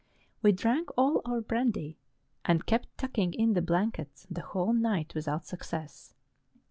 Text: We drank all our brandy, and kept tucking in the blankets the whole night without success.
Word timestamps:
We 0.41 0.51
drank 0.51 0.89
all 0.97 1.21
our 1.25 1.41
brandy, 1.41 1.99
and 2.43 2.65
kept 2.65 2.97
tucking 2.97 3.35
in 3.35 3.53
the 3.53 3.61
blankets 3.61 4.25
the 4.31 4.41
whole 4.41 4.73
night 4.73 5.13
without 5.13 5.45
success. 5.45 6.15